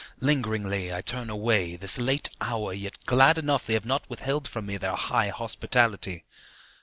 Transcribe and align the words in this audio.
Lingeringly 0.19 0.91
I 0.91 1.01
turn 1.03 1.29
away, 1.29 1.75
This 1.75 1.99
late 1.99 2.29
hour, 2.41 2.73
yet 2.73 3.05
glad 3.05 3.37
enough 3.37 3.67
They 3.67 3.75
have 3.75 3.85
not 3.85 4.09
withheld 4.09 4.47
from 4.47 4.65
me 4.65 4.77
Their 4.77 4.95
high 4.95 5.29
hospitality. 5.29 6.23